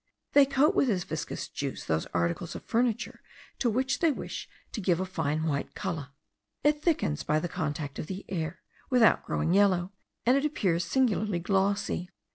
[0.33, 3.21] They coat with this viscous juice those articles of furniture
[3.59, 6.07] to which they wish to give a fine white colour.
[6.63, 9.91] It thickens by the contact of the air, without growing yellow,
[10.25, 12.09] and it appears singularly glossy.